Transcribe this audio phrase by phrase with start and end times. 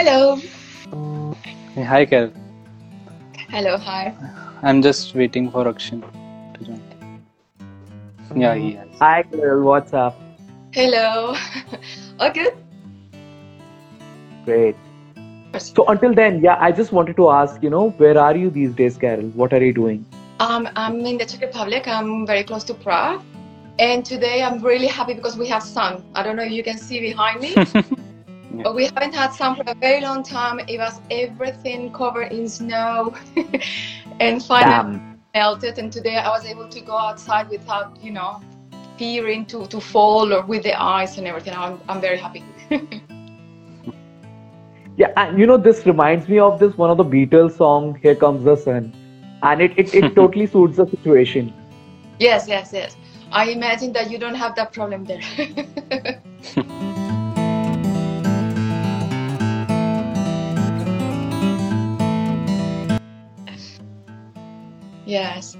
[0.00, 0.36] Hello.
[1.74, 2.32] Hey, hi, Carol.
[3.50, 4.14] Hello, hi.
[4.62, 6.00] I'm just waiting for Akshan
[6.54, 6.80] to join.
[8.34, 8.88] Yeah, he has.
[8.98, 9.62] Hi, girl.
[9.62, 10.18] What's up?
[10.72, 11.36] Hello.
[12.18, 12.54] All good?
[14.46, 14.74] Great.
[15.58, 18.72] So until then, yeah, I just wanted to ask, you know, where are you these
[18.72, 19.28] days, Carol?
[19.42, 20.06] What are you doing?
[20.38, 21.86] Um, I'm in the Czech Republic.
[21.86, 23.20] I'm very close to Prague.
[23.78, 26.02] And today I'm really happy because we have sun.
[26.14, 27.54] I don't know if you can see behind me.
[28.52, 28.62] Yeah.
[28.64, 30.60] But we haven't had sun for a very long time.
[30.60, 33.14] It was everything covered in snow
[34.20, 35.20] and finally Damn.
[35.34, 35.78] melted.
[35.78, 38.40] And today I was able to go outside without, you know,
[38.98, 41.54] fearing to, to fall or with the ice and everything.
[41.54, 42.44] I'm, I'm very happy.
[44.96, 48.14] Yeah, and you know, this reminds me of this one of the Beatles song, Here
[48.14, 48.92] Comes the Sun.
[49.42, 51.54] And it, it, it totally suits the situation.
[52.18, 52.98] yes, yes, yes.
[53.32, 55.22] I imagine that you don't have that problem there.
[65.10, 65.56] Yes.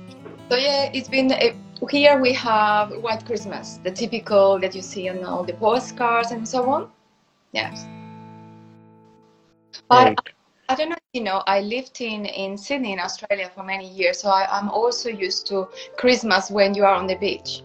[0.49, 1.55] So yeah, it's been eh,
[1.91, 6.47] here we have White Christmas, the typical that you see on all the postcards and
[6.47, 6.89] so on.
[7.53, 7.85] Yes.
[9.89, 10.19] But Right.
[10.69, 14.21] I don't know you know, I lived in, in Sydney in Australia for many years,
[14.21, 17.63] so I, I'm also used to Christmas when you are on the beach.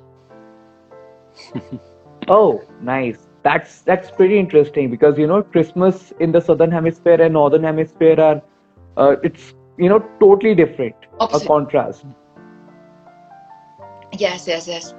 [2.28, 3.28] Oh, nice.
[3.44, 8.20] That's that's pretty interesting because you know Christmas in the southern hemisphere and northern hemisphere
[8.20, 8.42] are
[8.98, 12.06] uh, it's you know totally different, a contrast.
[14.18, 14.94] Yes, yes, yes.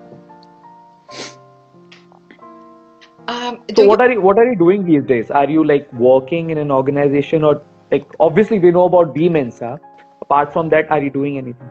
[3.29, 5.31] Um, So you what are you what are you doing these days?
[5.31, 9.79] Are you like working in an organization or like obviously we know about B Mensa.
[10.23, 11.69] Apart from that, are you doing anything?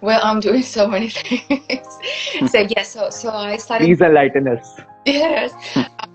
[0.00, 1.98] Well, I'm doing so many things.
[2.50, 3.84] so yes, so so I started.
[3.86, 4.80] Please enlighten us.
[5.06, 6.11] Yes, have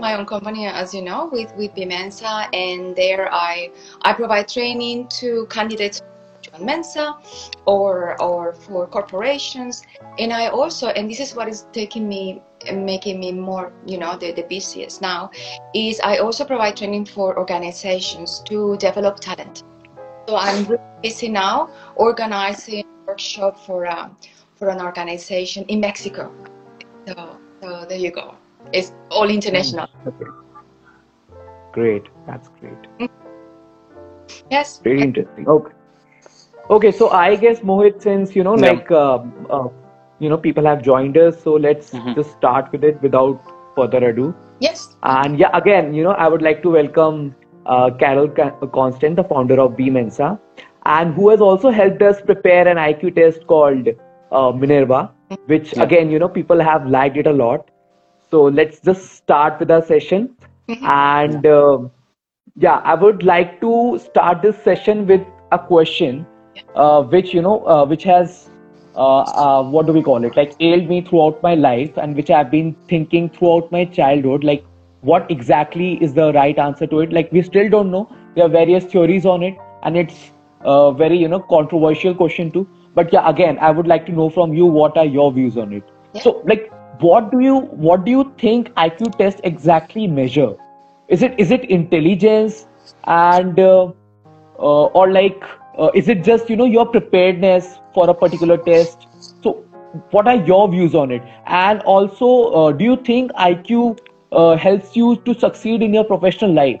[0.00, 3.70] my own company, as you know, with with Bimensa, and there I
[4.02, 6.02] I provide training to candidates
[6.46, 7.14] join Mensa
[7.66, 9.82] or or for corporations,
[10.18, 12.42] and I also and this is what is taking me
[12.72, 15.30] making me more you know the, the busiest now
[15.74, 19.62] is I also provide training for organizations to develop talent.
[20.28, 24.16] So I'm really busy now organizing a workshop for um,
[24.56, 26.32] for an organization in Mexico.
[27.06, 28.34] So, so there you go.
[28.72, 29.86] It's all international.
[30.06, 30.30] Okay.
[31.72, 32.04] Great.
[32.26, 33.08] That's great.
[34.50, 34.80] Yes.
[34.82, 35.46] Very interesting.
[35.48, 35.72] Okay.
[36.70, 36.90] Okay.
[36.92, 38.72] So I guess Mohit, since you know, Yeah.
[38.72, 39.68] like, um, uh,
[40.18, 42.14] you know, people have joined us, so let's Mhm.
[42.14, 43.40] just start with it without
[43.76, 44.34] further ado.
[44.60, 44.86] Yes.
[45.02, 47.34] And yeah, again, you know, I would like to welcome
[47.74, 50.38] uh, Carol Ca- Constant, the founder of B Mensa,
[50.84, 53.88] and who has also helped us prepare an IQ test called
[54.30, 55.10] uh, Minerva,
[55.46, 55.82] which Yeah.
[55.82, 57.70] again, you know, people have liked it a lot.
[58.30, 60.30] So let's just start with our session.
[60.68, 60.88] Mhm.
[60.92, 61.78] And uh,
[62.56, 65.22] yeah, I would like to start this session with
[65.52, 66.26] a question,
[66.74, 68.50] uh, which you know, uh, which has
[68.96, 70.36] uh, uh, what do we call it?
[70.36, 74.44] Like ailed me throughout my life, and which I've been thinking throughout my childhood.
[74.44, 74.64] Like,
[75.00, 77.12] what exactly is the right answer to it?
[77.12, 78.08] Like, we still don't know.
[78.34, 80.30] There are various theories on it, and it's
[80.62, 82.66] a very you know controversial question too.
[82.94, 85.72] But yeah, again, I would like to know from you what are your views on
[85.72, 85.84] it.
[86.14, 86.20] Yeah.
[86.22, 86.70] So, like,
[87.00, 90.54] what do you what do you think IQ test exactly measure?
[91.08, 92.66] Is it is it intelligence
[93.04, 93.92] and uh,
[94.58, 95.44] uh, or like
[95.78, 99.06] uh, is it just you know your preparedness for a particular test?
[99.42, 99.64] So,
[100.10, 101.22] what are your views on it?
[101.46, 103.98] And also, uh, do you think IQ
[104.32, 106.80] uh, helps you to succeed in your professional life?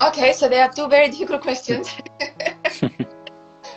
[0.00, 1.94] Okay, so there are two very difficult questions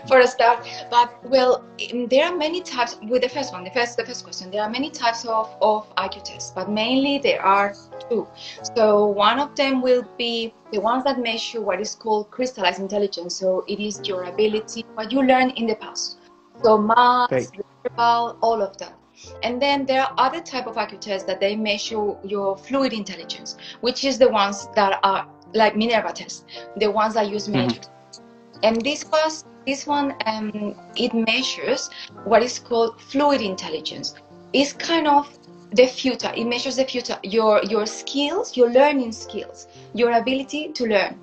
[0.08, 0.66] for a start.
[0.90, 1.64] But well,
[2.10, 2.98] there are many types.
[3.02, 5.94] With the first one, the first the first question, there are many types of of
[5.96, 7.74] IQ tests, but mainly there are
[8.10, 8.28] two.
[8.76, 13.36] So one of them will be the ones that measure what is called crystallized intelligence.
[13.36, 16.18] So it is your ability, what you learned in the past.
[16.64, 16.78] So
[17.32, 17.48] Right.
[17.84, 18.94] verbal, all of that.
[19.44, 23.58] And then there are other type of IQ tests that they measure your fluid intelligence,
[23.82, 26.46] which is the ones that are like Minerva tests,
[26.78, 27.88] the ones that use Mhm.
[28.64, 31.90] And this was this one um, it measures
[32.23, 34.14] what is called fluid intelligence.
[34.53, 35.28] It's kind of
[35.72, 36.32] the future.
[36.35, 41.20] It measures the future, your your skills, your learning skills, your ability to learn.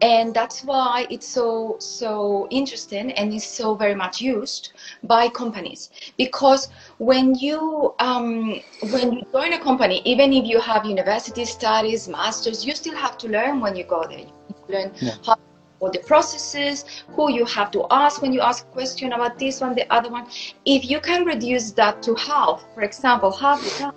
[0.00, 4.72] And that's why it's so so interesting and is so very much used
[5.04, 6.68] by companies because
[6.98, 12.66] when you um, when you join a company, even if you have university studies, masters,
[12.66, 14.26] you still have to learn when you go there.
[14.68, 15.14] You learn Yeah.
[15.24, 15.36] how
[15.84, 16.84] all the processes,
[17.14, 20.10] who you have to ask when you ask a question about this one, the other
[20.10, 20.26] one.
[20.64, 23.94] If you can reduce that to half, for example, half the time,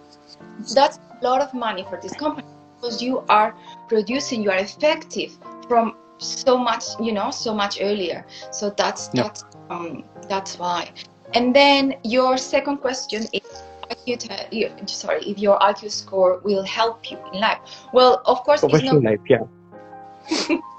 [0.75, 2.47] that's a lot of money for this company.
[2.79, 3.55] because you are
[3.87, 5.31] producing, you are effective
[5.67, 8.23] from so much, you know, so much earlier.
[8.51, 9.23] So that's Yeah.
[9.23, 10.91] that's um, that's why.
[11.33, 13.63] And then your second question is.
[13.89, 17.59] IQ sorry, if your IQ score will help you in life.
[17.93, 20.59] Well, of course, it's not life, yeah.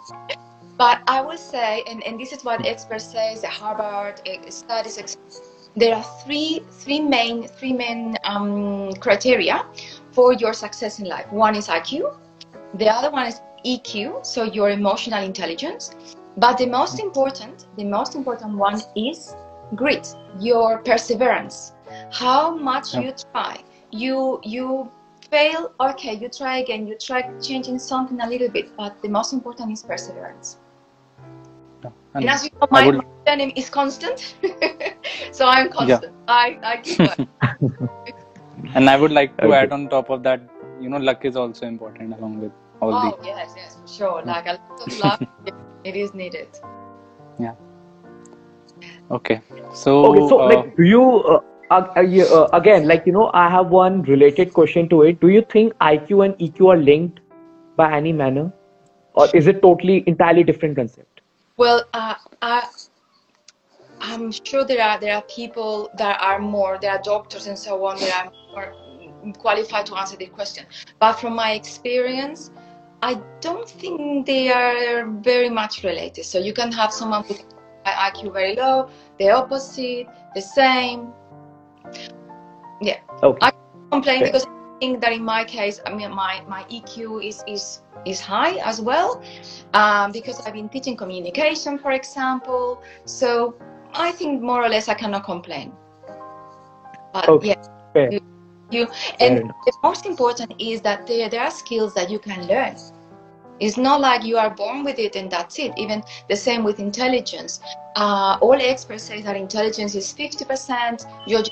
[0.79, 5.19] but I will say, and, and this is what experts say, the Harvard studies,
[5.77, 9.67] there are three three main three main um, criteria
[10.13, 11.31] for your success in life.
[11.33, 12.17] One is IQ,
[12.75, 15.95] the other one is EQ, so your emotional intelligence.
[16.37, 19.35] But the most important, the most important one is
[19.75, 21.73] grit, your perseverance.
[22.13, 23.63] How much you try.
[23.91, 24.91] You you
[25.31, 29.33] fail, okay, you try again, you try changing something a little bit, but the most
[29.33, 30.59] important is perseverance.
[31.89, 32.19] Yeah.
[32.19, 34.35] And, And as you know, my, would- my is constant,
[35.33, 36.15] so I'm constant.
[36.27, 36.99] I, I keep
[38.75, 39.57] and I would like to Okay.
[39.57, 40.41] add on top of that,
[40.81, 44.23] you know, luck is also important along with all oh the yes, yes, for sure.
[44.25, 45.21] Like a lot of luck,
[45.85, 46.49] it is needed.
[47.39, 47.55] Yeah.
[49.11, 49.41] Okay.
[49.75, 53.31] So, Okay, so uh, like, do you uh, uh, uh, uh, again, like you know,
[53.35, 55.21] I have one related question to it.
[55.21, 57.21] Do you think IQ and EQ are linked
[57.77, 58.53] by any manner,
[59.15, 61.18] or is it totally entirely different concept?
[61.59, 62.69] Well, uh, I,
[64.01, 67.85] I'm sure there are there are people that are more, there are doctors and so
[67.85, 70.67] on that are more qualified to answer the question.
[71.01, 72.53] But from my experience,
[73.03, 76.25] I don't think they are very much related.
[76.25, 77.45] So you can have someone with
[77.85, 78.89] IQ very low,
[79.19, 80.07] the opposite,
[80.37, 81.09] the same.
[82.81, 82.99] Yeah.
[83.23, 83.53] Okay, I
[83.91, 84.31] complain Okay.
[84.31, 84.47] because
[84.81, 88.81] think that in my case, I mean, my, my EQ is, is, is high as
[88.81, 89.23] well
[89.75, 92.83] um, because I've been teaching communication, for example.
[93.05, 93.55] So
[93.95, 95.73] I think more or less I cannot complain.
[97.13, 97.55] But Okay,
[97.95, 98.21] yeah, you,
[98.71, 98.87] you
[99.21, 102.77] and the most important is that there, there are skills that you can learn.
[103.61, 105.73] It's not like you are born with it and that's it.
[105.77, 107.61] Even the same with intelligence.
[107.97, 111.43] Uh, all experts say that intelligence is 50%, your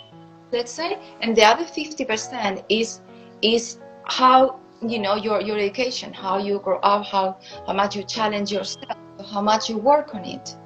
[0.52, 3.00] let's say, and the other 50% is
[3.42, 8.02] is how you know your your education, how you grow up, how how much you
[8.04, 8.96] challenge yourself,
[9.32, 10.56] how much you work on it.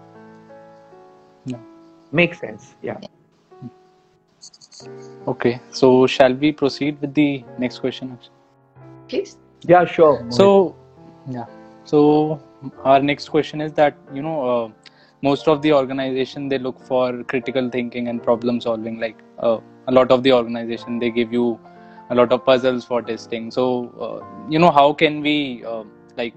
[2.13, 2.75] Makes sense.
[2.83, 2.99] Yeah.
[5.29, 5.61] okay.
[5.71, 8.19] So, shall we proceed with the next question?
[9.09, 9.39] Please.
[9.63, 10.25] Yeah, sure.
[10.31, 10.75] So,
[11.29, 11.45] yeah.
[11.85, 12.41] So,
[12.85, 14.71] our next question is that you know, uh,
[15.23, 18.99] most of the organization they look for critical thinking and problem solving.
[18.99, 21.61] Like uh, a lot of the organization, they give you
[22.11, 23.51] a lot of puzzles for testing.
[23.51, 23.65] So,
[24.07, 25.85] uh, you know, how can we uh,
[26.17, 26.35] like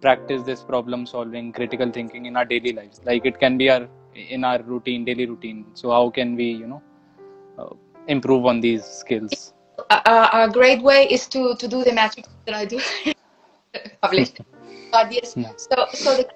[0.00, 3.00] practice this problem solving, critical thinking in our daily lives?
[3.04, 5.66] Like it can be our in our routine, daily routine.
[5.74, 6.82] So, how can we, you know,
[7.58, 7.74] uh,
[8.08, 9.52] improve on these skills?
[9.90, 12.80] A, a, a great way is to to do the magic that I do
[14.02, 14.40] published.
[14.92, 15.52] But yes, Yeah.
[15.56, 16.28] so so the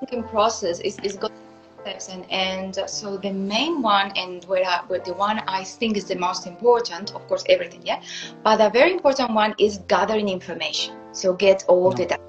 [0.00, 1.47] thinking process is is going
[1.88, 5.96] steps and and so the main one and where, I, where the one I think
[5.96, 8.02] is the most important, of course, everything, yeah.
[8.42, 10.94] But a very important one is gathering information.
[11.12, 12.08] So get all the mm.
[12.08, 12.22] data.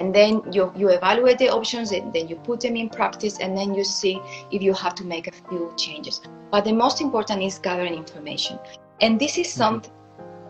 [0.00, 3.56] And then you, you evaluate the options and then you put them in practice and
[3.58, 4.20] then you see
[4.52, 6.20] if you have to make a few changes.
[6.52, 8.60] But the most important is gathering information.
[9.00, 9.58] And this is mm-hmm.
[9.58, 9.92] something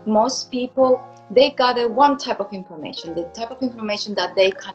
[0.07, 1.01] most people
[1.31, 4.75] they gather one type of information, the type of information that they can.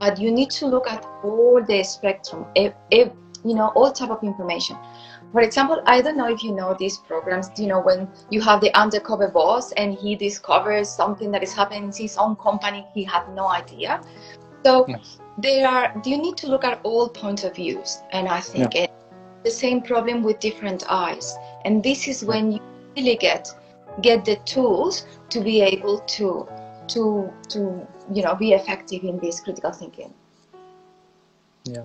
[0.00, 3.12] But you need to look at all the spectrum, if, ev-
[3.44, 4.76] you know, all type of information.
[5.32, 7.50] For example, I don't know if you know these programs.
[7.58, 11.84] You know, when you have the undercover boss and he discovers something that is happening
[11.84, 14.00] in his own company, he had no idea.
[14.64, 15.18] So Yes.
[15.38, 16.00] there are.
[16.04, 18.90] You need to look at all points of views, and I think it,
[19.44, 21.34] the same problem with different eyes.
[21.64, 22.58] And this is when you
[22.96, 23.48] really get
[24.02, 26.48] get the tools to be able to
[26.88, 30.12] to to you know be effective in this critical thinking.
[31.64, 31.82] Yeah.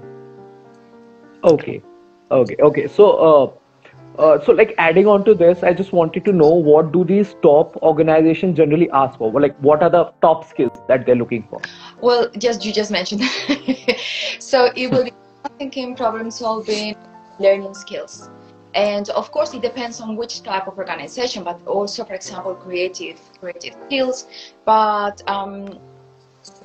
[1.43, 1.81] Okay,
[2.29, 2.88] okay, okay.
[2.88, 6.91] So, uh, uh, so like adding on to this, I just wanted to know what
[6.91, 9.31] do these top organizations generally ask for?
[9.41, 11.60] Like, what are the top skills that they're looking for?
[12.00, 13.24] Well, just you just mentioned.
[14.39, 15.13] so it will be
[15.58, 16.96] thinking, problem solving,
[17.39, 18.29] learning skills.
[18.73, 23.19] And of course, it depends on which type of organization, but also, for example, creative
[23.39, 24.27] creative skills.
[24.65, 25.79] But um,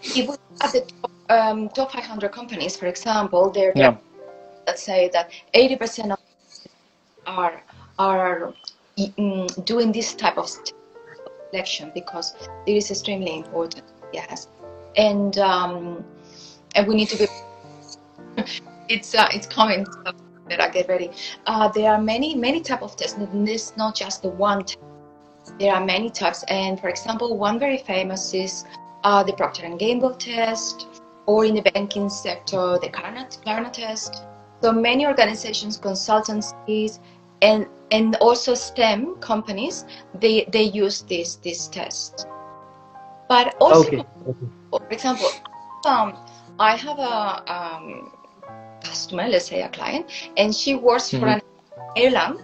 [0.03, 3.97] if we at the top, um, top 500 companies, for example, they're Yeah.
[4.67, 6.19] let's say that 80% of
[7.27, 7.63] are
[7.99, 8.55] are
[8.99, 10.49] mm, doing this type of
[11.53, 12.35] selection because
[12.67, 13.85] it is extremely important.
[14.13, 14.49] Yes,
[14.97, 16.05] and um,
[16.75, 17.27] and we need to be.
[18.89, 19.85] it's uh, it's coming.
[20.07, 20.13] So
[20.51, 21.11] I get ready.
[21.47, 23.17] Uh, there are many many type of tests.
[23.33, 24.65] There's not just the one.
[24.65, 24.79] Type.
[25.59, 28.65] there are many types, and for example, one very famous is
[29.05, 30.87] uh, the Procter and Gamble test,
[31.27, 34.23] or in the banking sector, the Klarna, Klarna test.
[34.63, 36.99] So many organizations, consultancies,
[37.43, 39.85] and and also STEM companies,
[40.15, 42.27] they they use this this test.
[43.29, 44.05] But also, Okay.
[44.29, 44.47] okay.
[44.71, 45.29] for example,
[45.87, 46.17] um,
[46.59, 48.13] I have a um,
[48.87, 51.41] customer, let's say a client, and she works for an
[51.97, 52.39] airline.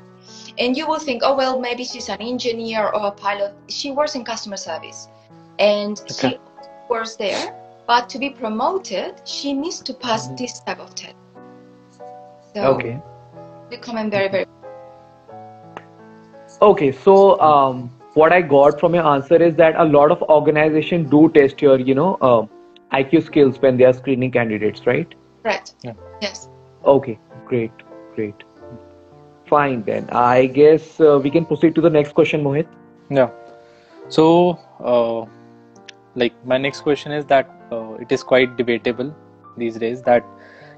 [0.58, 3.54] And you will think, oh well, maybe she's an engineer or a pilot.
[3.68, 5.08] She works in customer service,
[5.58, 6.38] and she
[6.90, 7.58] works there.
[7.86, 11.16] But to be promoted, she needs to pass this type of test.
[12.54, 13.00] So Okay.
[13.70, 14.44] becoming very very
[16.60, 21.10] Okay, so um, what I got from your answer is that a lot of organizations
[21.10, 22.46] do test your, you know, uh,
[22.96, 25.12] IQ skills when they are screening candidates, right?
[25.42, 25.74] correct.
[25.82, 25.94] Yeah.
[26.22, 26.48] Yes.
[26.84, 27.72] Okay, great,
[28.14, 28.34] great.
[29.46, 30.08] Fine then.
[30.10, 32.66] I guess uh, we can proceed to the next question, Mohit.
[33.10, 33.30] Yeah.
[34.08, 35.26] So, uh,
[36.14, 39.14] like my next question is that uh, it is quite debatable
[39.56, 40.24] these days that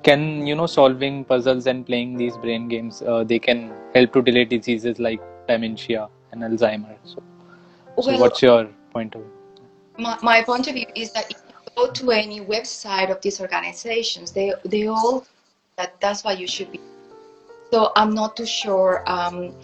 [0.03, 4.23] can you know solving puzzles and playing these brain games uh, they can help to
[4.23, 6.97] delay diseases like dementia and Alzheimer.
[7.05, 7.23] So,
[8.01, 9.31] so Well, what's your point of view?
[9.99, 13.41] my, my point of view is that if you go to any website of these
[13.41, 15.25] organizations, they they all
[15.77, 16.81] that that's what you should be.
[17.73, 19.55] So I'm not too sure, um,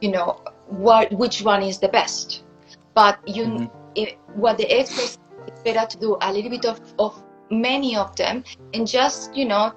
[0.00, 2.44] you know, what which one is the best.
[2.94, 3.70] But you, Mhm.
[3.94, 8.14] it, what the experts it's better to do a little bit of, of many of
[8.16, 9.72] them and just you know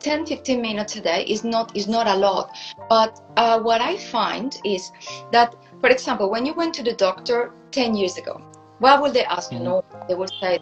[0.00, 2.50] 10 15 minutes a day is not is not a lot
[2.88, 4.90] but uh, what i find is
[5.32, 8.40] that for example when you went to the doctor 10 years ago
[8.78, 9.64] what will they ask you Mhm.
[9.64, 10.58] no they will say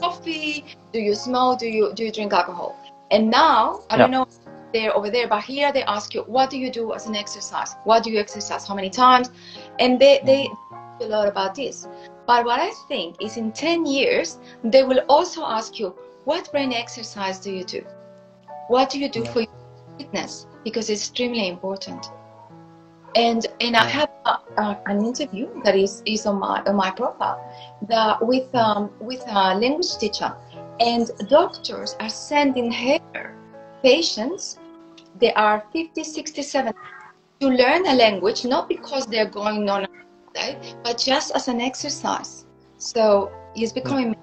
[0.00, 2.78] coffee do you smoke do you do you drink alcohol
[3.10, 4.26] and now i don't know
[4.72, 7.74] they're over there but here they ask you what do you do as an exercise?
[7.84, 8.66] What do you exercise?
[8.66, 9.30] How many times?
[9.78, 10.48] And they they
[11.00, 11.86] a lot about this.
[12.26, 15.94] But what i think is in 10 years they will also ask you
[16.24, 17.84] what brain exercise do you do?
[18.68, 19.32] What do you do Yeah.
[19.32, 19.48] for your
[19.98, 20.46] fitness?
[20.64, 22.10] Because it's extremely important.
[23.14, 26.90] And and i have a, a, an interview that is is on my on my
[26.90, 27.38] profile
[27.88, 30.34] that with um with a language teacher
[30.80, 32.98] and doctors are sending her
[33.82, 34.58] patients
[35.20, 36.72] they are 50 67
[37.40, 39.88] to learn a language not because they're going on a
[40.34, 42.46] day but just as an exercise
[42.78, 44.14] so it's becoming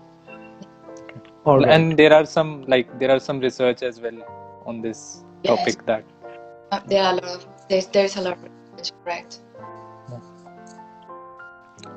[1.45, 1.67] All right.
[1.67, 4.19] And there are some like there are some research as well
[4.65, 5.57] on this Yes.
[5.57, 6.05] topic that
[6.71, 8.43] uh, there are a lot of there's there's a lot of
[8.77, 9.39] research correct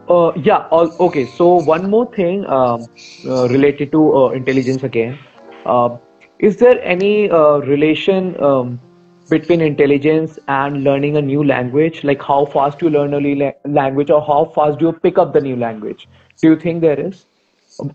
[0.08, 0.66] Uh, yeah.
[0.70, 1.26] All, okay.
[1.26, 2.88] So one more thing um,
[3.24, 5.18] uh, related to uh, intelligence again.
[5.64, 5.96] Uh,
[6.38, 8.80] is there any uh, relation um,
[9.28, 12.04] between intelligence and learning a new language?
[12.04, 15.18] Like how fast you learn a new la- language, or how fast do you pick
[15.18, 16.08] up the new language?
[16.42, 17.26] Do you think there is,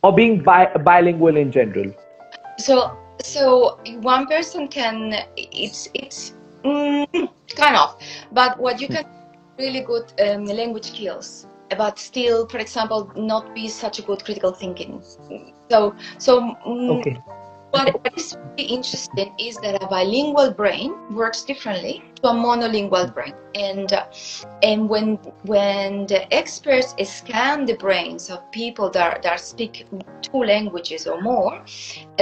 [0.04, 1.92] or being bi- bilingual in general?
[2.58, 7.06] so so one person can it's it's mm,
[7.56, 7.96] kind of
[8.32, 9.04] but what you can
[9.60, 11.48] really good um, language skills
[11.78, 15.02] but still for example not be such a good critical thinking
[15.70, 17.18] so so mm, Okay.
[17.72, 23.14] what, what is really interesting is that a bilingual brain works differently to a monolingual
[23.14, 24.06] brain and uh,
[24.62, 29.86] and when when the experts scan the brains of people that, that speak
[30.22, 31.64] two languages or more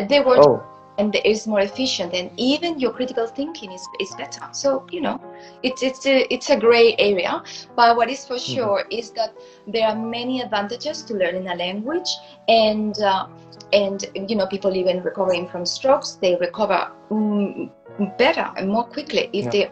[0.07, 0.37] they were.
[0.37, 0.78] Oh.
[0.99, 4.41] And it's more efficient and even your critical thinking is, is better.
[4.51, 5.19] So you know
[5.63, 7.41] it's it's a, it's a gray area
[7.75, 9.33] but what is for sure is that
[9.67, 12.09] there are many advantages to learning a language
[12.47, 13.27] and uh,
[13.73, 17.69] and you know people even recovering from strokes they recover mm,
[18.17, 19.51] better and more quickly if Yeah.
[19.51, 19.71] they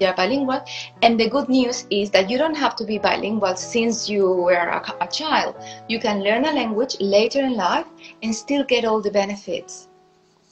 [0.00, 0.60] they are bilingual.
[1.02, 4.54] And the good news is that you don't have to be bilingual since you were
[4.78, 5.56] a, a child.
[5.88, 7.86] You can learn a language later in life
[8.22, 9.88] and still get all the benefits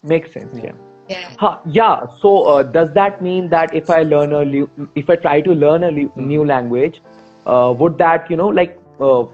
[0.05, 0.59] Makes sense.
[0.63, 0.73] Yeah.
[1.09, 2.07] yeah Huh, yeah.
[2.21, 5.53] So uh, does that mean that if I learn a lu- if I try to
[5.53, 7.01] learn a new language,
[7.47, 9.25] uh, would that you know like uh,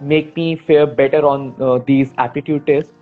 [0.00, 2.92] make me fare better on uh, these aptitude tests?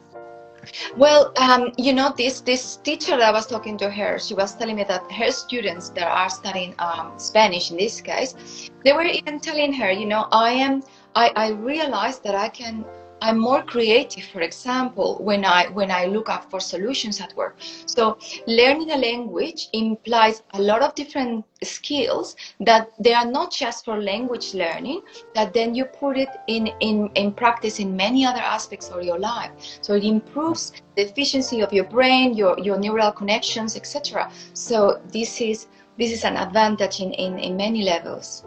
[0.97, 4.55] Well, um, you know, this this teacher that I was talking to her, she was
[4.55, 9.05] telling me that her students that are studying um, Spanish in this case, they were
[9.05, 10.83] even telling her, you know, I am,
[11.15, 12.85] I, I realized that I can,
[13.21, 14.25] I'm more creative.
[14.25, 17.57] For example, when I when I look up for solutions at work.
[17.87, 23.85] So learning a language implies a lot of different skills that they are not just
[23.85, 25.03] for language learning.
[25.35, 29.19] That then you put it in in in practice in many other aspects of your
[29.19, 29.51] life.
[29.81, 34.31] So it improves the efficiency of your brain, your, your neural connections, etc.
[34.55, 35.67] So this is
[35.99, 38.45] this is an advantage in, in, in many levels.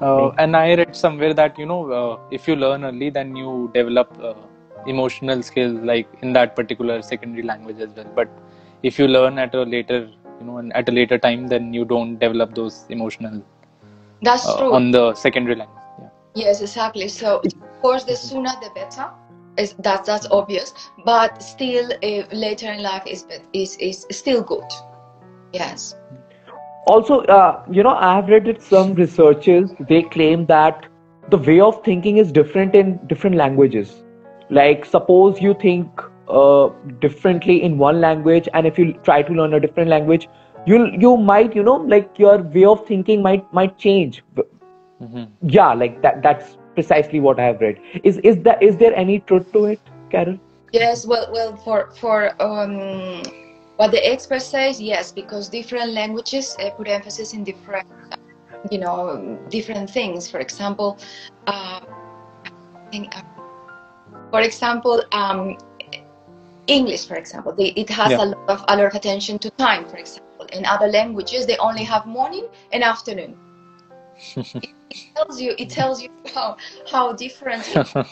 [0.00, 3.70] Uh, and I read somewhere that you know uh, if you learn early, then you
[3.74, 4.34] develop uh,
[4.86, 8.10] emotional skills like in that particular secondary language as well.
[8.14, 8.28] But
[8.82, 10.08] if you learn at a later,
[10.40, 13.42] you know, at a later time, then you don't develop those emotional
[14.22, 14.72] That's uh, true.
[14.72, 15.84] on the secondary language.
[16.00, 16.08] Yeah.
[16.34, 17.08] Yes, exactly.
[17.08, 19.10] So of course, the sooner the better.
[19.56, 20.72] Is that that's obvious,
[21.04, 24.64] but still, uh, later in life is is is still good.
[25.52, 25.94] Yes.
[26.86, 30.86] Also uh, you know i have read that some researchers they claim that
[31.30, 34.02] the way of thinking is different in different languages
[34.50, 36.68] like suppose you think uh,
[37.00, 40.28] differently in one language and if you try to learn a different language
[40.66, 44.22] you you might you know like your way of thinking might might change
[45.00, 45.28] Mhm.
[45.56, 49.18] yeah like that that's precisely what i have read is is that is there any
[49.30, 50.38] truth to it carol
[50.72, 51.06] Yes.
[51.06, 53.22] Well, well, for for um,
[53.80, 57.86] what the expert says, yes, because different languages uh, put emphasis in different,
[58.70, 60.30] you know, different things.
[60.30, 60.98] For example,
[61.46, 61.80] uh,
[62.92, 63.22] think, uh,
[64.30, 65.56] for example, um,
[66.66, 68.18] English, for example, they, it has Yeah.
[68.18, 69.86] a lot of a lot of attention to time.
[69.88, 73.36] For example, in other languages, they only have morning and afternoon.
[74.62, 75.54] it, it tells you.
[75.58, 76.56] It tells you how
[76.90, 77.64] how different.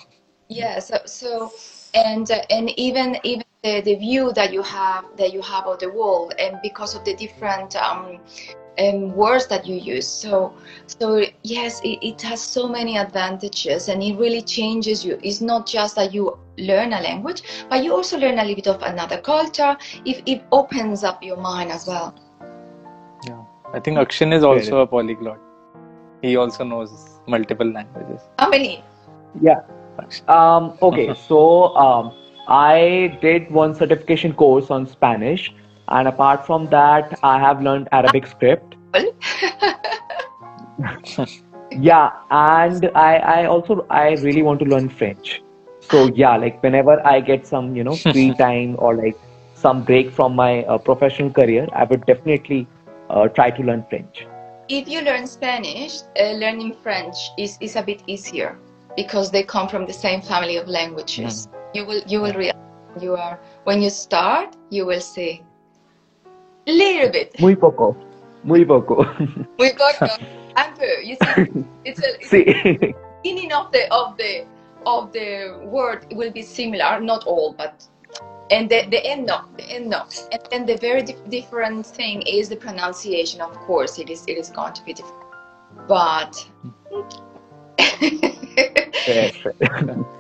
[0.49, 0.81] Yeah.
[0.81, 1.53] So so
[1.95, 5.79] and uh, and even even the, the view that you have that you have of
[5.81, 8.21] the world and because of the different um,
[8.79, 10.07] um, words that you use.
[10.07, 10.55] So
[10.87, 15.19] so yes it, it has so many advantages and it really changes you.
[15.23, 18.69] It's not just that you learn a language but you also learn a little bit
[18.69, 19.77] of another culture.
[20.05, 22.15] If it opens up your mind as well.
[23.27, 23.43] Yeah.
[23.75, 25.39] I think Akshin is also a polyglot.
[26.23, 28.23] He also knows multiple languages.
[28.39, 28.83] how many?
[29.41, 29.61] Yeah.
[30.27, 32.13] Um, okay, so um,
[32.49, 35.53] I did one certification course on Spanish,
[35.89, 38.75] and apart from that, I have learned Arabic script.
[41.71, 45.43] Yeah, and I, I also I really want to learn French.
[45.81, 49.19] So yeah, like whenever I get some you know free time or like
[49.55, 52.67] some break from my uh, professional career, I would definitely
[53.11, 54.27] uh, try to learn French.
[54.69, 58.59] if you learn Spanish, uh, learning French is, is a bit easier
[58.97, 61.49] because they come from the same family of languages.
[61.75, 62.57] You will you will realize
[63.01, 65.43] you are when you start, you will see
[66.67, 67.39] a little bit.
[67.41, 67.97] Muy poco,
[68.43, 69.05] muy poco.
[69.05, 70.21] Got
[70.57, 71.03] un peu.
[71.03, 74.47] You see, it's a it's the beginning of the of the
[74.87, 77.87] of the word will be similar, not all, but
[78.51, 80.05] and the, the end no, the end no.
[80.33, 83.41] And then the very dif- different thing is the pronunciation.
[83.41, 85.25] Of course, it is it is going to be different,
[85.87, 86.49] but.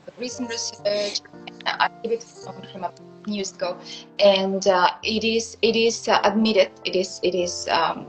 [0.06, 1.22] the recent research.
[1.66, 2.92] I give it from, from a
[3.28, 3.78] news ago,
[4.20, 6.72] and uh, it is it is uh, admitted.
[6.86, 8.06] It is it is um,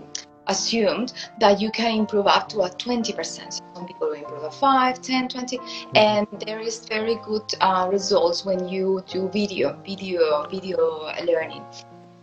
[0.48, 3.60] assumed that you can improve up to a 20%.
[3.74, 5.58] Some people will improve a 5, 10, 20,
[5.94, 10.78] and there is very good uh, results when you do video, video, video
[11.24, 11.64] learning.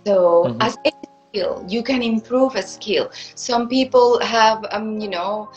[0.06, 0.58] So Mhm.
[0.62, 0.92] as a
[1.30, 3.10] skill, you can improve a skill.
[3.36, 5.50] Some people have, um, you know,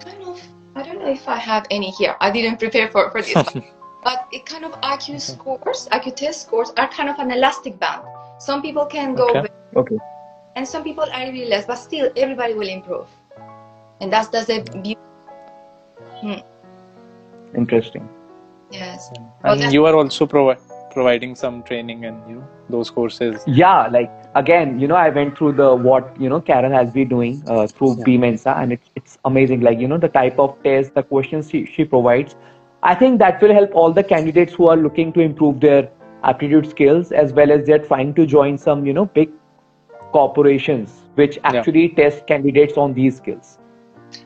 [0.00, 0.40] kind of.
[0.74, 2.16] I don't know if I have any here.
[2.20, 3.62] I didn't prepare for, for this, but,
[4.02, 8.02] but it kind of IQ scores, IQ test scores are kind of an elastic band.
[8.38, 9.48] Some people can go Okay.
[9.76, 9.98] Okay.
[10.56, 13.06] And some people are really less, but still everybody will improve.
[14.00, 14.98] And that's that's the beauty.
[17.54, 18.08] Interesting.
[18.70, 19.10] Yes.
[19.44, 20.60] And that's- you are also provi-
[20.92, 23.42] providing some training and you know those courses.
[23.46, 27.08] Yeah, like again, you know, I went through the what you know Karen has been
[27.08, 28.04] doing uh, through Yeah.
[28.04, 29.60] B Mensa, and it's it's amazing.
[29.60, 32.34] Like you know, the type of test, the questions she she provides.
[32.82, 35.88] I think that will help all the candidates who are looking to improve their
[36.24, 39.30] aptitude skills, as well as they're trying to join some you know big
[40.12, 43.58] corporations which actually test candidates on these skills.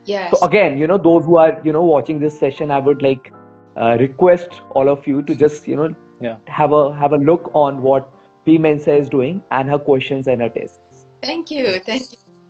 [0.05, 0.31] Yes.
[0.31, 3.31] So again, you know, those who are you know watching this session, I would like
[3.75, 5.89] uh, request all of you to just you know
[6.21, 6.37] Yeah.
[6.47, 8.13] have a have a look on what
[8.45, 11.05] B Mensa is doing and her questions and her tests.
[11.21, 11.79] Thank you.
[11.79, 12.17] Thank you.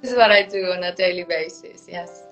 [0.00, 1.86] this is what I do on a daily basis.
[1.88, 2.24] Yes.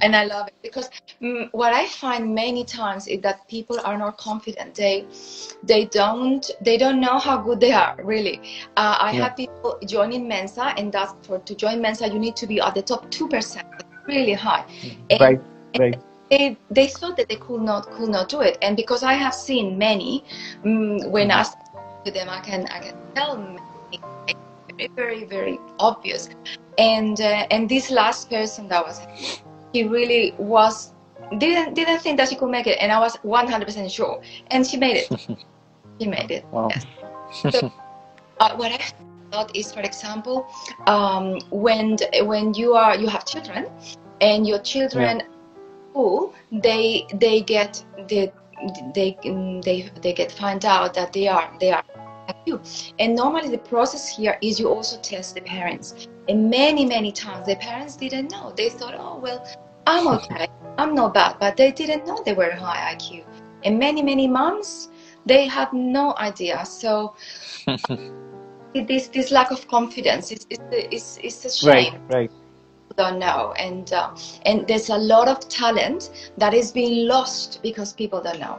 [0.00, 0.90] And I love it because
[1.22, 4.74] mm, what I find many times is that people are not confident.
[4.74, 5.06] They,
[5.62, 7.96] they don't, they don't know how good they are.
[8.02, 8.40] Really,
[8.76, 9.24] uh, I Yeah.
[9.24, 12.74] have people joining Mensa, and that's for to join Mensa, you need to be at
[12.74, 13.66] the top two percent,
[14.06, 14.64] really high.
[15.10, 15.40] And Right,
[15.78, 15.98] right.
[16.30, 19.34] they, they thought that they could not could not do it and because i have
[19.34, 20.24] seen many
[20.64, 21.44] mm when i
[22.04, 23.36] to them, I can I can tell
[24.78, 26.28] very very very obvious.
[26.78, 29.00] And uh, and this last person that was,
[29.74, 30.94] he really was
[31.38, 34.76] didn't didn't think that she could make it, and I was 100% sure, and she
[34.76, 35.08] made it.
[36.00, 36.44] she made it.
[36.52, 36.70] Wow.
[36.70, 36.86] Yes.
[37.50, 37.72] So,
[38.40, 38.80] uh, what I
[39.30, 40.46] thought is, for example,
[40.86, 43.66] um, when when you are you have children,
[44.20, 45.22] and your children,
[45.90, 48.30] school, they they get the
[48.94, 49.18] they
[49.64, 51.84] they they get find out that they are they are
[52.28, 52.60] like you.
[52.98, 56.08] And normally the process here is you also test the parents.
[56.28, 58.52] And many many times the parents didn't know.
[58.56, 59.46] They thought, oh well,
[59.86, 60.46] I'm okay,
[60.78, 63.24] I'm not bad, but they didn't know they were high IQ.
[63.64, 64.88] And many many moms
[65.26, 66.64] they have no idea.
[66.66, 67.14] So
[68.74, 70.46] this this lack of confidence is
[70.90, 72.30] is is, a shame Right, right.
[72.96, 74.10] don't know and uh,
[74.44, 78.58] and there's a lot of talent that is being lost because people don't know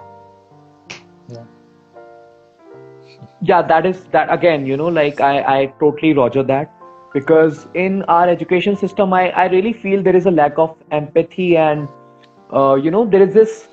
[3.42, 6.72] yeah that is that again you know like i i totally roger that
[7.16, 11.50] because in our education system i i really feel there is a lack of empathy
[11.58, 11.88] and
[12.54, 13.68] uh, you know there is this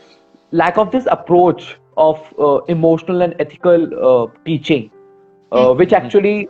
[0.62, 4.90] lack of this approach of uh, emotional and ethical uh, teaching
[5.52, 6.48] uh, which actually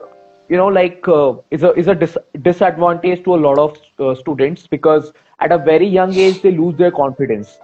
[0.48, 4.14] you know like uh, is a is a dis- disadvantage to a lot of uh,
[4.14, 7.58] students because at a very young age they lose their confidence.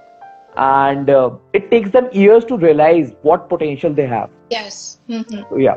[0.56, 4.30] And uh, it takes them years to realize what potential they have.
[4.50, 4.98] Yes.
[5.06, 5.76] Hmm yeah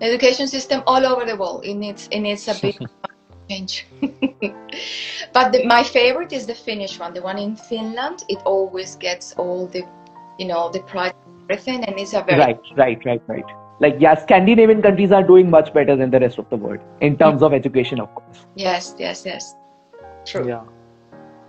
[0.00, 2.76] education system all over the world it needs it needs a big
[3.50, 3.86] change
[5.32, 9.32] but the, my favorite is the finnish one the one in finland it always gets
[9.38, 9.82] all the
[10.38, 13.44] you know the prize and everything and it's a very Right, right, right, right.
[13.80, 17.16] Like, yeah, Scandinavian countries are doing much better than the rest of the world in
[17.16, 18.46] terms of education, of course.
[18.56, 19.54] yes yes yes
[20.26, 20.64] true Yeah.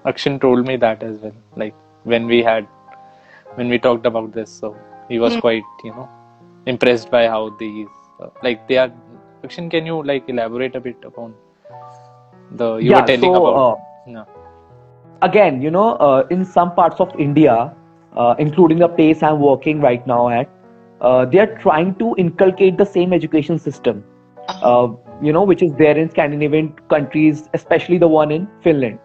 [0.06, 1.34] Akshin told me that as well.
[1.56, 2.68] Like when we had,
[3.56, 4.76] when we talked about this, so
[5.10, 5.42] he was Mm.
[5.42, 6.10] quite, you know,
[6.66, 7.88] impressed by how these,
[8.20, 8.92] uh, like they are.
[9.44, 11.34] Akshin, can you like elaborate a bit upon
[12.52, 13.74] the you yeah, were telling so, about?
[13.74, 13.76] uh,
[14.08, 14.26] yeah.
[15.22, 17.74] again, you know, uh, in some parts of India,
[18.16, 20.50] uh, including the place I'm working right now at,
[21.02, 24.04] uh, they are trying to inculcate the same education system,
[24.48, 24.88] uh,
[25.22, 29.00] you know, which is there in Scandinavian countries, especially the one in Finland.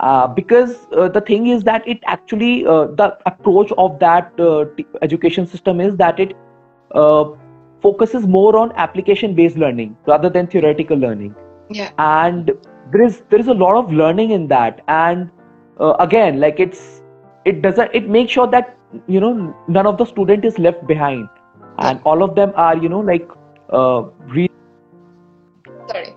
[0.00, 4.64] Uh, because uh, the thing is that it actually, uh, the approach of that uh,
[4.76, 6.36] t- education system is that it
[6.94, 7.24] uh,
[7.84, 11.34] focuses more on application based learning rather than theoretical learning
[11.70, 12.52] yeah and
[12.92, 15.30] there is there is a lot of learning in that and
[15.80, 16.84] uh, again like it's
[17.44, 19.32] it doesn't it makes sure that you know
[19.68, 21.28] none of the student is left behind
[21.78, 23.28] and all of them are you know like
[23.72, 24.02] uh,
[24.36, 24.48] re-
[25.90, 26.14] sorry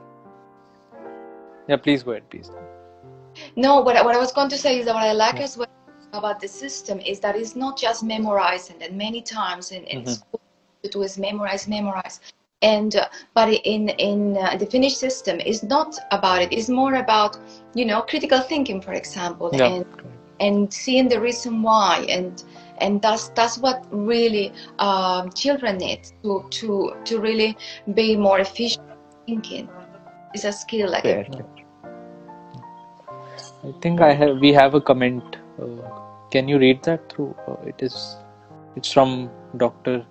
[1.69, 1.77] Yeah.
[1.77, 2.49] Please go ahead, please.
[3.55, 5.57] No, what I, what I was going to say is that what I like as
[5.57, 5.67] well
[6.13, 8.81] about the system is that it's not just memorizing.
[8.81, 10.09] And many times in, in Mhm.
[10.15, 10.41] school,
[10.83, 12.19] you do is memorize, memorize.
[12.61, 16.51] And uh, but in in uh, the Finnish system, is not about it.
[16.51, 17.37] It's more about
[17.75, 19.67] you know critical thinking, for example, Yeah.
[19.67, 19.85] and
[20.39, 22.43] and seeing the reason why and
[22.79, 27.55] and that's that's what really um, children need to to to really
[27.93, 28.83] be more efficient
[29.27, 29.69] thinking.
[30.33, 31.05] It's a skill like.
[33.63, 34.37] I think I have.
[34.39, 35.37] We have a comment.
[35.61, 35.65] Uh,
[36.31, 37.35] can you read that through?
[37.47, 38.17] Uh, it is.
[38.75, 40.05] It's from Doctor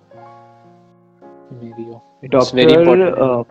[1.51, 2.03] Emilio.
[2.21, 2.79] It's very Dr.
[2.79, 3.17] important.
[3.17, 3.43] Uh,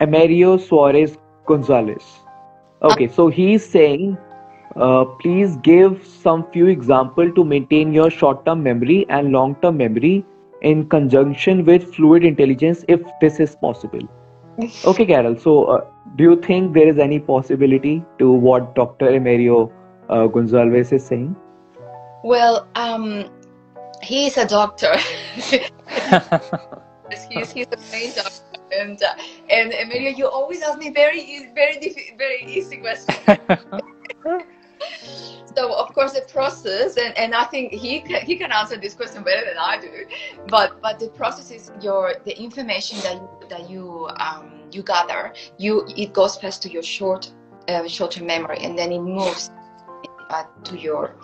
[0.00, 2.02] Emilio Suarez Gonzalez.
[2.82, 4.16] Okay, so he's saying,
[4.76, 10.24] uh, please give some few example to maintain your short-term memory and long-term memory
[10.62, 14.08] in conjunction with fluid intelligence, if this is possible.
[14.84, 15.38] Okay, Carol.
[15.38, 15.84] So, uh,
[16.16, 19.08] do you think there is any possibility to what Dr.
[19.08, 19.72] Emilio
[20.10, 21.34] uh, Gonzalez is saying?
[22.24, 23.30] Well, um,
[24.02, 24.94] he is a doctor.
[27.28, 28.40] he's, he's a trained doctor.
[28.72, 29.14] And uh,
[29.48, 33.18] and Emilio, you always ask me very easy, very diffi- very easy questions.
[35.56, 38.94] so of course the process, and, and I think he can, he can answer this
[38.94, 40.06] question better than I do.
[40.48, 45.32] But but the process is your the information that you, that you um, you gather.
[45.58, 47.32] You it goes first to your short
[47.68, 49.50] uh, short term memory, and then it moves
[50.30, 51.16] uh, to your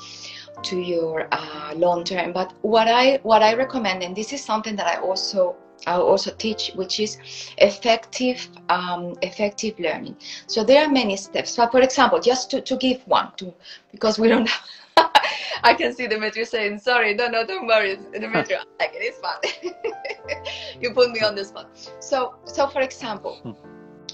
[0.62, 2.32] to your uh, long term.
[2.32, 6.32] But what I what I recommend, and this is something that I also I also
[6.32, 7.18] teach, which is
[7.58, 10.16] effective um, effective learning.
[10.46, 11.50] So there are many steps.
[11.50, 13.52] So for example, just to, to give one, to
[13.92, 14.44] because we don't.
[14.44, 15.06] Know
[15.62, 18.56] I can see Dimitri saying, "Sorry, no, no, don't worry, Dimitri.
[18.80, 19.74] like it is fine.
[20.80, 21.68] you put me on the spot."
[22.00, 23.56] So, so for example,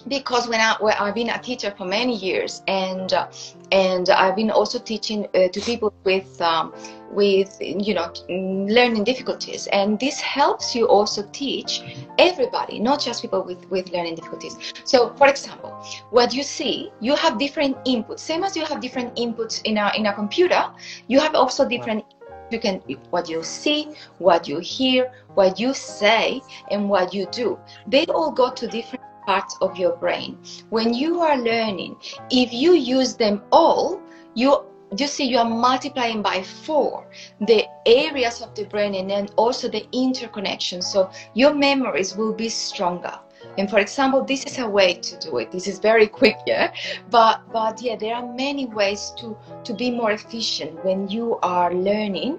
[0.08, 3.28] because when, I, when I've been a teacher for many years, and uh,
[3.70, 6.74] and I've been also teaching uh, to people with um,
[7.10, 11.82] with you know learning difficulties, and this helps you also teach
[12.18, 14.56] everybody, not just people with with learning difficulties.
[14.84, 15.70] So, for example,
[16.10, 18.20] what you see, you have different inputs.
[18.20, 20.64] Same as you have different inputs in a in a computer,
[21.08, 22.04] you have also different
[22.50, 23.88] you can what you see
[24.18, 29.02] what you hear what you say and what you do they all go to different
[29.26, 30.38] parts of your brain.
[30.70, 31.96] When you are learning
[32.30, 34.00] if you use them all
[34.34, 34.64] you
[34.96, 37.06] you see you are multiplying by four
[37.40, 40.82] the areas of the brain and then also the interconnection.
[40.82, 43.18] So your memories will be stronger.
[43.58, 45.50] And for example this is a way to do it.
[45.50, 46.72] This is very quick yeah?
[47.10, 51.72] But but yeah there are many ways to to be more efficient when you are
[51.72, 52.38] learning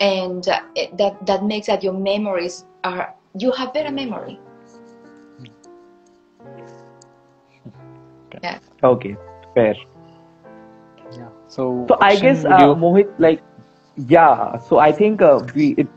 [0.00, 0.60] and uh,
[0.98, 4.38] that that makes that your memories are you have better memory
[8.34, 8.40] Okay.
[8.42, 8.58] yeah
[8.90, 9.16] Okay,
[9.54, 9.74] fair.
[11.16, 11.28] Yeah.
[11.48, 13.42] So, So I guess uh, you- Mohit, like,
[13.96, 14.58] yeah.
[14.58, 15.88] So I think uh, we it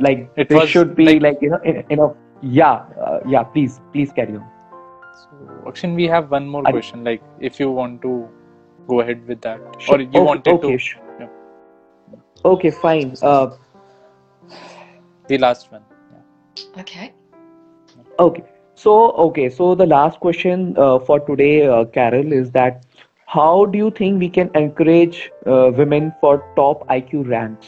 [0.00, 2.08] like It this was, should be like- like, you know in, in a
[2.42, 3.42] yeah uh, yeah.
[3.44, 4.46] Please please carry on.
[5.20, 7.04] So, Akshin, we have one more I- question.
[7.04, 8.28] Like, if you want to
[8.88, 9.96] go ahead with that, Sure.
[9.96, 11.28] or you okay, wanted okay, to, sh- Yeah.
[12.44, 13.14] Okay, fine.
[13.22, 13.50] Uh,
[15.28, 15.82] the last one.
[16.12, 16.80] Yeah.
[16.82, 17.12] okay
[18.18, 18.44] Okay.
[18.78, 19.50] So, okay.
[19.50, 22.84] So the last question uh, for today, uh, Carol, is that
[23.26, 27.66] how do you think we can encourage uh, women for top IQ ranks?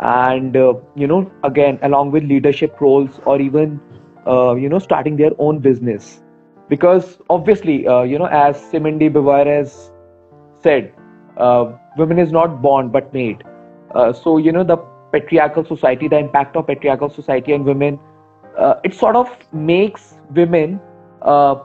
[0.00, 3.80] And, uh, you know, again, along with leadership roles or even,
[4.26, 6.22] uh, you know, starting their own business.
[6.68, 9.90] Because obviously, uh, you know, as Simone de Beauvoir has
[10.62, 10.92] said,
[11.96, 13.42] women is not born but made.
[14.22, 14.76] So, you know, the
[15.12, 17.98] patriarchal society, the impact of patriarchal society on women
[18.58, 20.80] uh, it sort of makes women
[21.22, 21.56] uh,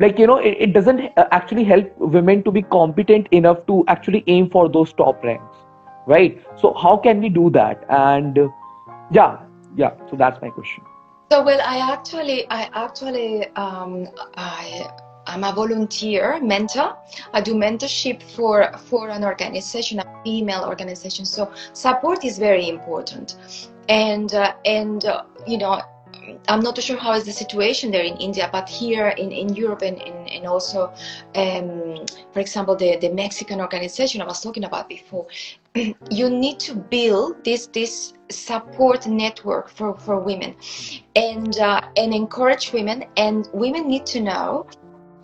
[0.00, 3.84] like you know it, it doesn't uh, actually help women to be competent enough to
[3.88, 5.56] actually aim for those top ranks
[6.06, 8.48] right so how can we do that and uh,
[9.10, 9.38] yeah
[9.76, 10.84] yeah so that's my question
[11.30, 14.88] So well, I actually, I actually, um, I,
[15.26, 16.96] I'm a volunteer mentor.
[17.34, 21.26] I do mentorship for for an organization, a female organization.
[21.26, 23.36] So support is very important,
[23.88, 25.80] and uh, and uh, you know.
[26.46, 29.82] I'm not sure how is the situation there in India, but here in, in Europe
[29.82, 30.92] and, and, and also,
[31.34, 35.26] um, for example, the, the Mexican organization I was talking about before,
[36.10, 40.54] you need to build this this support network for, for women
[41.16, 44.66] and uh, and encourage women and women need to know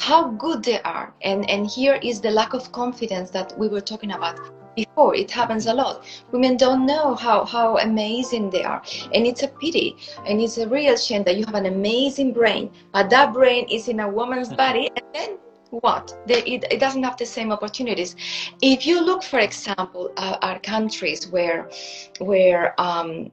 [0.00, 3.80] how good they are and and here is the lack of confidence that we were
[3.80, 4.38] talking about
[4.76, 6.04] before it happens a lot.
[6.32, 8.82] Women don't know how how amazing they are.
[9.12, 12.70] And it's a pity and it's a real shame that you have an amazing brain
[12.92, 15.38] but that brain is in a woman's body and then
[15.70, 16.16] what?
[16.26, 18.14] They, it, it doesn't have the same opportunities.
[18.62, 21.68] If you look for example uh, at countries where
[22.20, 23.30] where um,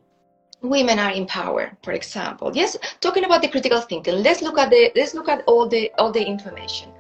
[0.62, 2.52] women are in power for example.
[2.54, 5.92] Yes talking about the critical thinking let's look at the let's look at all the
[5.98, 6.92] all the information.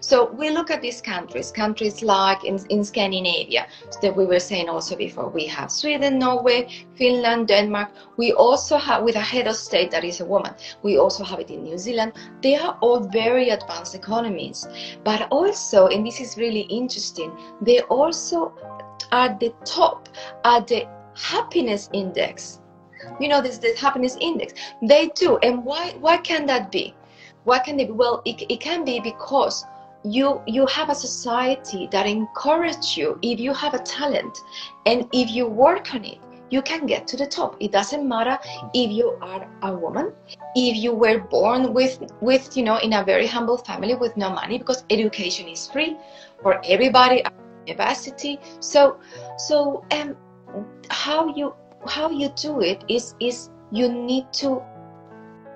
[0.00, 3.66] So we look at these countries countries like in, in scandinavia
[4.02, 5.28] that we were saying also before.
[5.28, 7.90] We have sweden norway finland denmark.
[8.16, 11.40] We also have with a head of state that is a woman we also have
[11.40, 12.12] it in new zealand.
[12.40, 14.68] They are all very advanced economies.
[15.02, 18.52] But also and this is really interesting they also
[19.10, 20.08] are the top
[20.44, 22.60] at the happiness index
[23.20, 24.54] you know this the happiness index.
[24.82, 25.38] They do.
[25.38, 26.94] And why why can that be?
[27.44, 27.92] Why can it be?
[27.92, 29.64] Well it, it can be because
[30.04, 33.18] you you have a society that encourage you.
[33.22, 34.36] If you have a talent
[34.86, 36.18] and if you work on it
[36.50, 37.56] you can get to the top.
[37.60, 38.38] It doesn't matter
[38.74, 40.12] if you are a woman
[40.54, 44.30] if you were born with with you know in a very humble family with no
[44.30, 45.96] money because education is free
[46.42, 47.22] for everybody
[47.66, 48.38] university.
[48.60, 48.98] So
[49.36, 50.16] so um
[50.90, 51.54] how you
[51.86, 54.62] how you do it is is you need to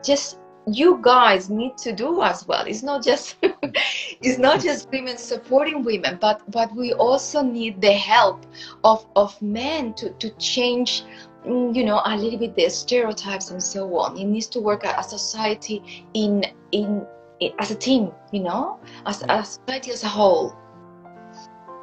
[0.05, 2.65] just you guys need to do as well.
[2.67, 7.93] It's not just it's not just women supporting women but but we also need the
[7.93, 8.47] help
[8.85, 11.05] of of men to to change
[11.45, 14.17] mm, you know a little bit the stereotypes and so on.
[14.17, 17.05] It needs to work as a society in in,
[17.41, 20.55] in as a team you know as a society as a whole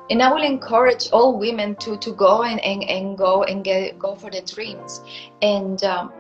[0.10, 4.00] and I will encourage all women to to go and, and, and go and get
[4.00, 5.02] go for their dreams.
[5.42, 6.12] And um,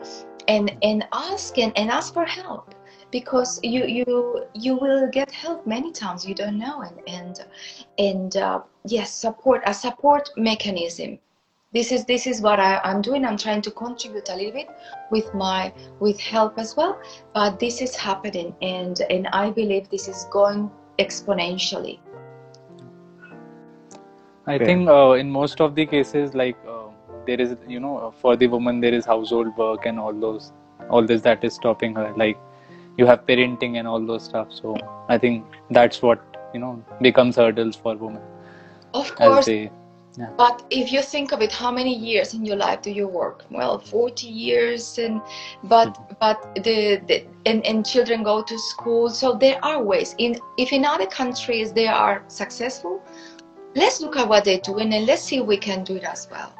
[0.47, 2.75] and and ask and, and ask for help.
[3.11, 6.27] Because you you you will get help many times.
[6.27, 6.81] You don't know.
[6.81, 7.45] And and
[7.97, 11.17] and uh, yes support a support mechanism.
[11.71, 13.25] This is this is what I, i'm doing.
[13.25, 14.69] I'm trying to contribute a little bit
[15.11, 16.99] with my with help as well.
[17.33, 18.55] But this is happening.
[18.61, 21.99] And and i believe this is going exponentially
[24.49, 24.65] I Fair.
[24.67, 26.87] think uh, in most of the cases, like uh,
[27.27, 30.51] there is, you know, uh, for the woman there is household work and all those,
[30.89, 32.11] all this that is stopping her.
[32.17, 32.37] Like
[32.97, 34.47] you have parenting and all those stuff.
[34.51, 34.75] So
[35.07, 36.19] I think that's what
[36.53, 38.21] you know becomes hurdles for women
[38.93, 39.71] of as course they.
[40.37, 43.45] But if you think of it, how many years in your life do you work?
[43.51, 45.21] Well, 40 years, and
[45.63, 50.15] but but the, the and, and children go to school, so there are ways.
[50.17, 52.98] In if in other countries they are successful,
[53.79, 56.27] let's look at what they're doing and let's see if we can do it as
[56.31, 56.53] well.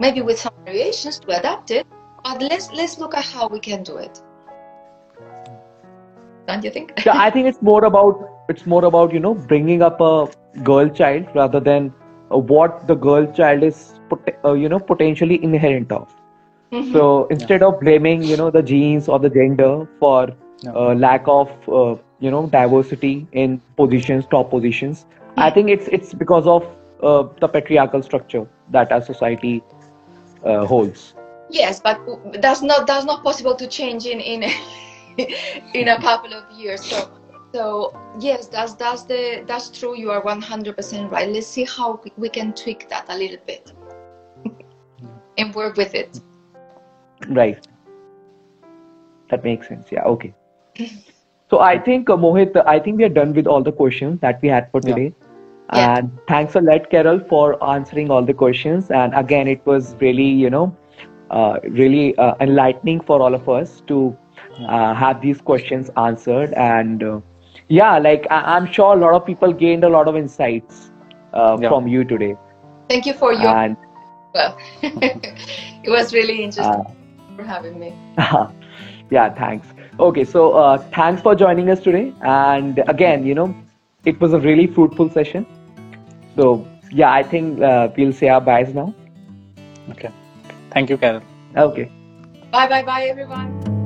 [0.00, 1.86] Maybe with some variations to adapt it,
[2.24, 4.22] but let's let's look at how we can do it.
[6.46, 6.92] Don't you think?
[7.06, 10.28] yeah, I think it's more about it's more about you know bringing up a
[10.62, 11.92] girl child rather than
[12.32, 16.08] uh, what the girl child is pot- uh, you know potentially inherent of.
[16.72, 16.92] Mhm.
[16.92, 20.28] So instead of blaming you know the genes or the gender for
[20.62, 20.74] No.
[20.74, 26.14] uh, lack of uh, you know diversity in positions, top positions, I think it's it's
[26.14, 26.64] because of
[27.02, 29.62] uh, the patriarchal structure that our society
[30.44, 31.14] uh, holds.
[31.50, 32.00] Yes, but
[32.40, 34.42] that's not that's not possible to change in in
[35.74, 36.84] in a couple of years.
[36.84, 37.10] So
[37.54, 39.96] so yes, that's that's the that's true.
[39.96, 41.28] You are one hundred percent right.
[41.28, 43.72] Let's see how we can tweak that a little bit
[45.38, 46.20] and work with it.
[47.28, 47.66] Right.
[49.30, 49.88] That makes sense.
[49.90, 50.02] Yeah.
[50.04, 50.34] Okay.
[51.50, 54.40] So I think uh, Mohit, I think we are done with all the questions that
[54.42, 54.94] we had for Yeah.
[54.94, 55.14] today.
[55.74, 55.96] Yeah.
[55.98, 58.90] And thanks a lot, Carol, for answering all the questions.
[58.90, 60.76] And again, it was really, you know,
[61.30, 64.16] uh, really uh, enlightening for all of us to
[64.68, 66.52] uh, have these questions answered.
[66.54, 67.20] And uh,
[67.68, 70.90] yeah, like I- I'm sure a lot of people gained a lot of insights
[71.34, 71.68] uh, Yeah.
[71.68, 72.36] from you today.
[72.88, 73.76] Thank you for your And
[74.34, 74.56] well.
[74.82, 77.94] it was really interesting uh, for having me.
[79.10, 79.68] yeah, thanks.
[80.00, 82.14] Okay, so uh, thanks for joining us today.
[82.22, 83.54] And again, you know,
[84.06, 85.46] it was a really fruitful session.
[86.36, 88.94] So yeah, I think uh, we'll say our byes now.
[89.90, 90.10] Okay.
[90.70, 91.22] Thank you, Carol.
[91.54, 91.90] Okay.
[92.50, 93.79] Bye bye bye everyone.